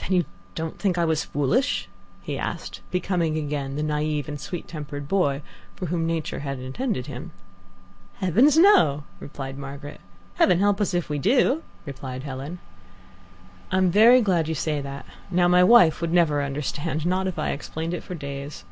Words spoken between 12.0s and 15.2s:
Helen. "I'm very glad you say that.